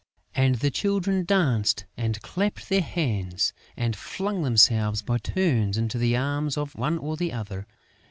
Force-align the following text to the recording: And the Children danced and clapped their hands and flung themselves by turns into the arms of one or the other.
And 0.33 0.55
the 0.55 0.71
Children 0.71 1.25
danced 1.25 1.85
and 1.95 2.19
clapped 2.23 2.69
their 2.69 2.81
hands 2.81 3.53
and 3.77 3.95
flung 3.95 4.41
themselves 4.41 5.03
by 5.03 5.19
turns 5.19 5.77
into 5.77 5.99
the 5.99 6.17
arms 6.17 6.57
of 6.57 6.73
one 6.75 6.97
or 6.97 7.15
the 7.15 7.31
other. 7.31 7.67